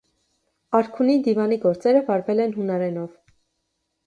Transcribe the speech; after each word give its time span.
Արքունի 0.79 1.17
դիվանի 1.27 1.59
գործերը 1.67 2.01
վարվել 2.09 2.43
են 2.47 2.57
հունարենով։ 2.57 3.15